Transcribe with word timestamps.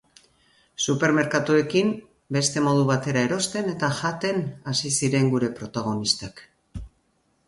Supermerkatuekin, 0.83 1.91
beste 2.37 2.63
modu 2.67 2.87
batera 2.91 3.23
erosten 3.29 3.69
eta 3.73 3.89
jaten 3.99 4.41
hasi 4.73 4.93
ziren 5.01 5.29
gure 5.35 5.51
protagonistak. 5.61 6.43